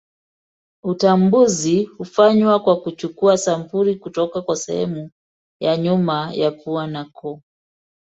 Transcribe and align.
Utambuzi 0.83 1.83
hufanywa 1.83 2.59
kwa 2.59 2.81
kuchukua 2.81 3.37
sampuli 3.37 3.95
kutoka 3.95 4.41
kwa 4.41 4.55
sehemu 4.55 5.11
ya 5.61 5.77
nyuma 5.77 6.33
ya 6.33 6.51
pua 6.51 6.87
na 6.87 7.05
koo. 7.05 7.41